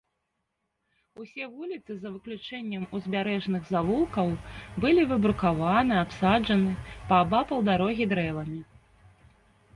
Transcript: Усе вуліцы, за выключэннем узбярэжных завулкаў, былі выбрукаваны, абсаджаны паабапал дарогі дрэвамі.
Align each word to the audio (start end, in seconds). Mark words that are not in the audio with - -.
Усе 1.23 1.43
вуліцы, 1.57 1.91
за 1.97 2.09
выключэннем 2.15 2.83
узбярэжных 2.99 3.69
завулкаў, 3.75 4.27
былі 4.87 5.01
выбрукаваны, 5.13 5.93
абсаджаны 6.07 6.71
паабапал 7.13 7.59
дарогі 7.71 8.05
дрэвамі. 8.17 8.59